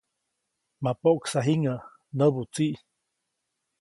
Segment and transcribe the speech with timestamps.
[0.83, 1.85] ‒ma poʼksa jiŋäʼ‒
[2.17, 2.77] näbu tsiʼ.